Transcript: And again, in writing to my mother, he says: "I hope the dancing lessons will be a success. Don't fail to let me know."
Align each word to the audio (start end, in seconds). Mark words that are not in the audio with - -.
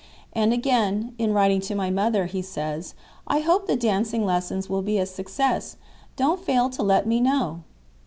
And 0.33 0.51
again, 0.51 1.13
in 1.19 1.31
writing 1.31 1.61
to 1.61 1.75
my 1.75 1.91
mother, 1.91 2.25
he 2.25 2.41
says: 2.41 2.95
"I 3.27 3.41
hope 3.41 3.67
the 3.67 3.75
dancing 3.75 4.25
lessons 4.25 4.67
will 4.67 4.81
be 4.81 4.97
a 4.97 5.05
success. 5.05 5.77
Don't 6.15 6.43
fail 6.43 6.71
to 6.71 6.81
let 6.81 7.05
me 7.05 7.19
know." 7.19 7.61